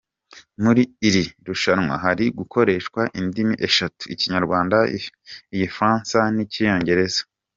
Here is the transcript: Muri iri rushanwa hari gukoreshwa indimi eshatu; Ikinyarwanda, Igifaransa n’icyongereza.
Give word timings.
Muri 0.63 0.83
iri 1.07 1.23
rushanwa 1.47 1.95
hari 2.05 2.25
gukoreshwa 2.39 3.01
indimi 3.19 3.55
eshatu; 3.67 4.03
Ikinyarwanda, 4.13 4.77
Igifaransa 5.55 6.17
n’icyongereza. 6.35 7.21